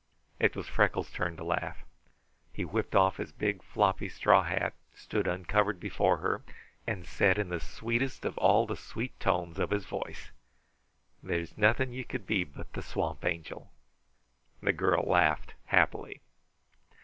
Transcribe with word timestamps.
It 0.39 0.55
was 0.55 0.65
Freckles' 0.67 1.11
turn 1.11 1.37
to 1.37 1.43
laugh. 1.43 1.85
He 2.51 2.65
whipped 2.65 2.95
off 2.95 3.17
his 3.17 3.31
big, 3.31 3.61
floppy 3.61 4.09
straw 4.09 4.41
hat, 4.41 4.73
stood 4.95 5.27
uncovered 5.27 5.79
before 5.79 6.17
her, 6.17 6.41
and 6.87 7.05
said, 7.05 7.37
in 7.37 7.49
the 7.49 7.59
sweetest 7.59 8.25
of 8.25 8.35
all 8.39 8.65
the 8.65 8.75
sweet 8.75 9.19
tones 9.19 9.59
of 9.59 9.69
his 9.69 9.85
voice: 9.85 10.31
"There's 11.21 11.55
nothing 11.55 11.93
you 11.93 12.03
could 12.03 12.25
be 12.25 12.43
but 12.43 12.73
the 12.73 12.81
Swamp 12.81 13.23
Angel." 13.23 13.71
The 14.59 14.73
girl 14.73 15.03
laughed 15.03 15.53
happily. 15.65 16.21